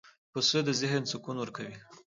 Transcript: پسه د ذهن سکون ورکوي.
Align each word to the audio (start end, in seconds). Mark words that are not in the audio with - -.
پسه 0.31 0.59
د 0.67 0.69
ذهن 0.81 1.03
سکون 1.11 1.35
ورکوي. 1.39 1.75